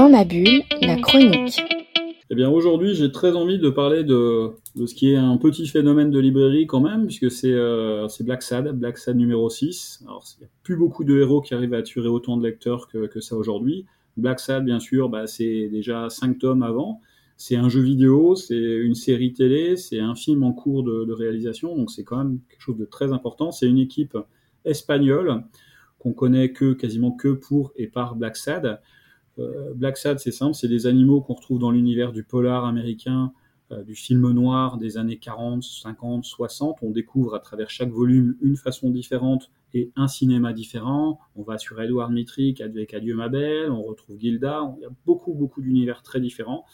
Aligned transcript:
Dans 0.00 0.08
ma 0.08 0.24
bulle, 0.24 0.62
la 0.80 0.96
chronique. 0.96 1.62
Eh 2.30 2.34
bien 2.34 2.48
aujourd'hui, 2.48 2.94
j'ai 2.94 3.12
très 3.12 3.36
envie 3.36 3.58
de 3.58 3.68
parler 3.68 4.02
de, 4.02 4.52
ce 4.74 4.94
qui 4.94 5.12
est 5.12 5.16
un 5.16 5.36
petit 5.36 5.66
phénomène 5.66 6.10
de 6.10 6.18
librairie 6.18 6.66
quand 6.66 6.80
même, 6.80 7.04
puisque 7.04 7.30
c'est 7.30 7.52
euh, 7.52 8.08
Black 8.20 8.42
Sad, 8.42 8.68
Black 8.78 8.96
Sad 8.96 9.18
numéro 9.18 9.50
6. 9.50 10.00
Alors 10.06 10.24
il 10.38 10.40
n'y 10.40 10.46
a 10.46 10.50
plus 10.62 10.76
beaucoup 10.78 11.04
de 11.04 11.18
héros 11.18 11.42
qui 11.42 11.52
arrivent 11.52 11.74
à 11.74 11.76
attirer 11.76 12.08
autant 12.08 12.38
de 12.38 12.42
lecteurs 12.42 12.88
que, 12.88 13.20
ça 13.20 13.36
aujourd'hui. 13.36 13.84
Black 14.16 14.40
Sad, 14.40 14.64
bien 14.64 14.80
sûr, 14.80 15.10
bah, 15.10 15.26
c'est 15.26 15.68
déjà 15.68 16.08
5 16.08 16.38
tomes 16.38 16.62
avant. 16.62 17.02
C'est 17.36 17.56
un 17.56 17.68
jeu 17.68 17.82
vidéo, 17.82 18.36
c'est 18.36 18.56
une 18.56 18.94
série 18.94 19.34
télé, 19.34 19.76
c'est 19.76 20.00
un 20.00 20.14
film 20.14 20.44
en 20.44 20.54
cours 20.54 20.82
de, 20.82 21.04
de 21.04 21.12
réalisation, 21.12 21.76
donc 21.76 21.90
c'est 21.90 22.04
quand 22.04 22.16
même 22.16 22.38
quelque 22.48 22.62
chose 22.62 22.78
de 22.78 22.86
très 22.86 23.12
important. 23.12 23.52
C'est 23.52 23.66
une 23.66 23.78
équipe 23.78 24.16
espagnole 24.64 25.44
qu'on 25.98 26.14
connaît 26.14 26.52
que 26.52 26.72
quasiment 26.72 27.12
que 27.12 27.28
pour 27.28 27.74
et 27.76 27.86
par 27.86 28.16
Black 28.16 28.38
Sad. 28.38 28.80
Euh, 29.40 29.72
Black 29.74 29.96
Sad, 29.96 30.18
c'est 30.18 30.32
simple, 30.32 30.54
c'est 30.54 30.68
des 30.68 30.86
animaux 30.86 31.20
qu'on 31.20 31.34
retrouve 31.34 31.58
dans 31.58 31.70
l'univers 31.70 32.12
du 32.12 32.24
polar 32.24 32.64
américain, 32.64 33.32
euh, 33.72 33.82
du 33.82 33.94
film 33.94 34.30
noir 34.30 34.78
des 34.78 34.98
années 34.98 35.18
40, 35.18 35.62
50, 35.62 36.24
60. 36.24 36.78
On 36.82 36.90
découvre 36.90 37.34
à 37.34 37.40
travers 37.40 37.70
chaque 37.70 37.90
volume 37.90 38.36
une 38.40 38.56
façon 38.56 38.90
différente 38.90 39.50
et 39.72 39.90
un 39.96 40.08
cinéma 40.08 40.52
différent. 40.52 41.20
On 41.36 41.42
va 41.42 41.58
sur 41.58 41.80
Edward 41.80 42.12
Mitrick 42.12 42.60
avec 42.60 42.94
Adieu 42.94 43.14
ma 43.14 43.28
belle, 43.28 43.70
on 43.70 43.82
retrouve 43.82 44.18
Gilda, 44.18 44.74
il 44.78 44.82
y 44.82 44.86
a 44.86 44.90
beaucoup, 45.06 45.34
beaucoup 45.34 45.62
d'univers 45.62 46.02
très 46.02 46.20
différents. 46.20 46.64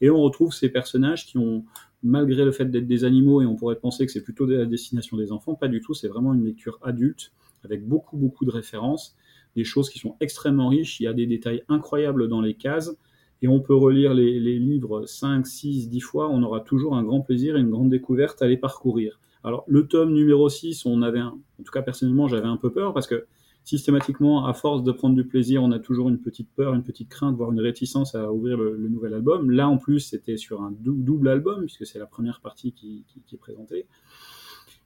Et 0.00 0.10
on 0.10 0.20
retrouve 0.20 0.52
ces 0.52 0.68
personnages 0.68 1.26
qui 1.26 1.38
ont, 1.38 1.64
malgré 2.02 2.44
le 2.44 2.52
fait 2.52 2.66
d'être 2.66 2.86
des 2.86 3.04
animaux, 3.04 3.40
et 3.42 3.46
on 3.46 3.56
pourrait 3.56 3.76
penser 3.80 4.04
que 4.06 4.12
c'est 4.12 4.22
plutôt 4.22 4.46
la 4.46 4.66
destination 4.66 5.16
des 5.16 5.32
enfants, 5.32 5.54
pas 5.54 5.68
du 5.68 5.80
tout, 5.80 5.94
c'est 5.94 6.08
vraiment 6.08 6.34
une 6.34 6.44
lecture 6.44 6.78
adulte, 6.82 7.32
avec 7.64 7.86
beaucoup, 7.86 8.16
beaucoup 8.16 8.44
de 8.44 8.50
références 8.50 9.16
des 9.56 9.64
choses 9.64 9.90
qui 9.90 9.98
sont 9.98 10.16
extrêmement 10.20 10.68
riches. 10.68 11.00
Il 11.00 11.04
y 11.04 11.06
a 11.08 11.12
des 11.12 11.26
détails 11.26 11.62
incroyables 11.68 12.28
dans 12.28 12.40
les 12.40 12.54
cases. 12.54 12.96
Et 13.42 13.48
on 13.48 13.60
peut 13.60 13.74
relire 13.74 14.14
les, 14.14 14.38
livres 14.58 15.06
5, 15.06 15.46
6, 15.46 15.88
10 15.88 16.00
fois. 16.00 16.28
On 16.30 16.42
aura 16.42 16.60
toujours 16.60 16.96
un 16.96 17.02
grand 17.02 17.20
plaisir 17.20 17.56
et 17.56 17.60
une 17.60 17.70
grande 17.70 17.90
découverte 17.90 18.40
à 18.42 18.46
les 18.46 18.56
parcourir. 18.56 19.20
Alors, 19.44 19.64
le 19.66 19.86
tome 19.86 20.12
numéro 20.12 20.48
6, 20.48 20.86
on 20.86 21.02
avait, 21.02 21.20
en 21.20 21.38
tout 21.64 21.72
cas 21.72 21.82
personnellement, 21.82 22.28
j'avais 22.28 22.46
un 22.46 22.56
peu 22.56 22.72
peur 22.72 22.94
parce 22.94 23.06
que 23.06 23.26
systématiquement, 23.64 24.46
à 24.46 24.54
force 24.54 24.82
de 24.84 24.92
prendre 24.92 25.16
du 25.16 25.24
plaisir, 25.24 25.62
on 25.62 25.72
a 25.72 25.78
toujours 25.78 26.08
une 26.08 26.18
petite 26.18 26.48
peur, 26.54 26.72
une 26.74 26.84
petite 26.84 27.08
crainte, 27.08 27.36
voire 27.36 27.52
une 27.52 27.60
réticence 27.60 28.14
à 28.14 28.32
ouvrir 28.32 28.56
le, 28.56 28.88
nouvel 28.88 29.12
album. 29.12 29.50
Là, 29.50 29.68
en 29.68 29.76
plus, 29.76 30.00
c'était 30.00 30.36
sur 30.36 30.62
un 30.62 30.72
double 30.80 31.28
album, 31.28 31.60
puisque 31.60 31.84
c'est 31.84 31.98
la 31.98 32.06
première 32.06 32.40
partie 32.40 32.72
qui 32.72 33.04
est 33.32 33.36
présentée. 33.36 33.86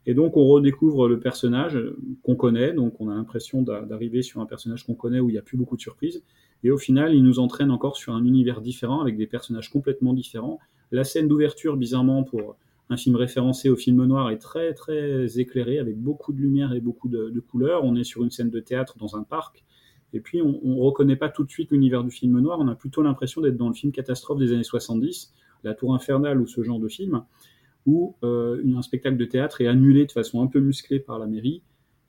Et 0.07 0.15
donc 0.15 0.37
on 0.37 0.47
redécouvre 0.47 1.09
le 1.09 1.21
personnage 1.21 1.79
qu'on 2.23 2.35
connaît, 2.35 2.73
donc 2.73 3.01
on 3.01 3.09
a 3.11 3.15
l'impression 3.15 3.63
d'arriver 3.63 4.23
sur 4.23 4.41
un 4.41 4.47
personnage 4.47 4.85
qu'on 4.85 4.95
connaît 4.95 5.21
où 5.21 5.29
il 5.29 5.33
n'y 5.33 5.39
a 5.39 5.43
plus 5.43 5.57
beaucoup 5.57 5.77
de 5.77 5.81
surprises. 5.81 6.23
Et 6.63 6.71
au 6.71 6.79
final, 6.79 7.15
il 7.15 7.23
nous 7.23 7.39
entraîne 7.39 7.71
encore 7.71 7.97
sur 7.97 8.15
un 8.15 8.25
univers 8.25 8.61
différent 8.61 9.01
avec 9.01 9.17
des 9.17 9.27
personnages 9.27 9.71
complètement 9.71 10.13
différents. 10.13 10.59
La 10.91 11.05
scène 11.05 11.29
d'ouverture, 11.29 11.77
bizarrement, 11.77 12.25
pour 12.25 12.57
un 12.89 12.97
film 12.97 13.17
référencé 13.17 13.71
au 13.71 13.77
film 13.77 14.05
noir, 14.05 14.31
est 14.31 14.39
très 14.39 14.75
très 14.75 15.39
éclairée 15.39 15.79
avec 15.79 15.97
beaucoup 15.97 16.33
de 16.33 16.39
lumière 16.39 16.73
et 16.73 16.81
beaucoup 16.81 17.09
de, 17.09 17.41
couleurs. 17.41 17.85
On 17.85 17.95
est 17.95 18.05
sur 18.05 18.25
une 18.25 18.31
scène 18.31 18.51
de 18.51 18.61
théâtre 18.61 18.97
dans 18.99 19.17
un 19.17 19.23
parc. 19.23 19.65
Et 20.13 20.21
puis 20.21 20.43
on 20.43 20.61
ne 20.65 20.81
reconnaît 20.81 21.17
pas 21.17 21.29
tout 21.29 21.45
de 21.45 21.51
suite 21.51 21.71
l'univers 21.71 22.03
du 22.03 22.11
film 22.11 22.41
noir, 22.41 22.59
on 22.59 22.67
a 22.67 22.75
plutôt 22.75 23.01
l'impression 23.01 23.41
d'être 23.41 23.57
dans 23.57 23.69
le 23.69 23.75
film 23.75 23.93
catastrophe 23.93 24.41
des 24.41 24.53
années 24.53 24.65
70, 24.65 25.33
La 25.63 25.73
Tour 25.75 25.95
Infernale 25.95 26.41
ou 26.41 26.49
ce 26.49 26.65
genre 26.65 26.81
de 26.81 26.89
film 26.89 27.23
où 27.87 28.17
euh, 28.23 28.63
un 28.77 28.83
spectacle 28.83 29.17
de 29.17 29.25
théâtre 29.25 29.61
est 29.61 29.67
annulé 29.67 30.07
de 30.07 30.13
façon 30.13 30.43
un 30.43 30.47
peu 30.47 30.61
musclée 30.61 31.01
par 31.01 31.19
la 31.19 31.27
mairie, 31.27 31.63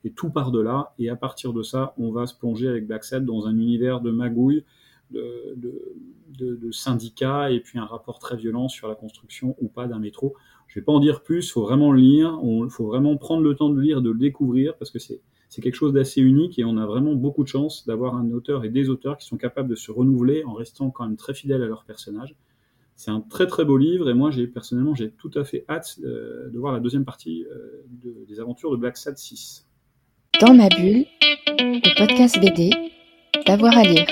et 0.04 0.10
tout 0.10 0.30
part 0.30 0.50
de 0.50 0.60
là, 0.60 0.94
et 0.98 1.08
à 1.08 1.16
partir 1.16 1.52
de 1.52 1.62
ça, 1.62 1.94
on 1.96 2.10
va 2.10 2.26
se 2.26 2.36
plonger 2.36 2.68
avec 2.68 2.86
Black 2.86 3.04
Sad 3.04 3.24
dans 3.24 3.46
un 3.46 3.56
univers 3.56 4.00
de 4.00 4.10
magouilles, 4.10 4.64
de, 5.10 6.70
syndicats, 6.70 7.50
et 7.50 7.60
puis 7.60 7.78
un 7.78 7.84
rapport 7.84 8.18
très 8.18 8.36
violent 8.36 8.68
sur 8.68 8.88
la 8.88 8.94
construction 8.94 9.54
ou 9.60 9.68
pas 9.68 9.86
d'un 9.86 9.98
métro. 9.98 10.34
Je 10.68 10.80
vais 10.80 10.84
pas 10.84 10.92
en 10.92 11.00
dire 11.00 11.22
plus, 11.22 11.50
faut 11.50 11.62
vraiment 11.62 11.92
le 11.92 12.00
lire, 12.00 12.38
il 12.42 12.70
faut 12.70 12.86
vraiment 12.86 13.16
prendre 13.16 13.42
le 13.42 13.54
temps 13.54 13.68
de 13.68 13.76
le 13.76 13.82
lire, 13.82 14.02
de 14.02 14.10
le 14.10 14.18
découvrir, 14.18 14.76
parce 14.76 14.90
que 14.90 14.98
c'est 14.98 15.20
quelque 15.60 15.74
chose 15.74 15.92
d'assez 15.92 16.20
unique, 16.20 16.58
et 16.58 16.64
on 16.64 16.78
a 16.78 16.86
vraiment 16.86 17.14
beaucoup 17.14 17.44
de 17.44 17.48
chance 17.48 17.86
d'avoir 17.86 18.16
un 18.16 18.30
auteur 18.32 18.64
et 18.64 18.70
des 18.70 18.88
auteurs 18.88 19.18
qui 19.18 19.26
sont 19.26 19.36
capables 19.36 19.68
de 19.68 19.74
se 19.74 19.92
renouveler 19.92 20.42
en 20.44 20.54
restant 20.54 20.90
quand 20.90 21.06
même 21.06 21.16
très 21.16 21.34
fidèles 21.34 21.62
à 21.62 21.66
leur 21.66 21.84
personnage. 21.84 22.34
C'est 22.96 23.10
un 23.10 23.20
très 23.20 23.46
très 23.46 23.64
beau 23.64 23.76
livre 23.76 24.08
et 24.10 24.14
moi 24.14 24.30
j'ai 24.30 24.46
personnellement 24.46 24.94
j'ai 24.94 25.10
tout 25.10 25.30
à 25.34 25.44
fait 25.44 25.64
hâte 25.68 25.98
euh, 26.04 26.50
de 26.50 26.58
voir 26.58 26.72
la 26.72 26.80
deuxième 26.80 27.04
partie 27.04 27.44
euh, 27.44 27.84
des 28.28 28.40
aventures 28.40 28.70
de 28.70 28.76
Black 28.76 28.96
Sad 28.96 29.18
6. 29.18 29.66
Dans 30.40 30.54
ma 30.54 30.68
bulle, 30.68 31.04
le 31.58 31.98
podcast 31.98 32.40
BD, 32.40 32.70
d'avoir 33.46 33.76
à 33.76 33.82
lire. 33.82 34.06